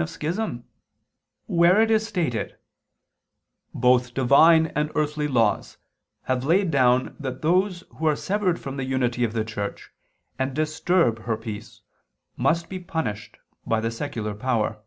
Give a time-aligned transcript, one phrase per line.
[0.00, 0.56] 44, Quali nos (RP I,
[1.48, 2.56] 943)], where it is stated:
[3.74, 5.76] "Both divine and earthly laws
[6.22, 9.90] have laid down that those who are severed from the unity of the Church,
[10.38, 11.82] and disturb her peace,
[12.34, 13.36] must be punished
[13.66, 14.78] by the secular power."